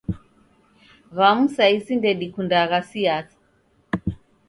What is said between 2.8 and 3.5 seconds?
siasa.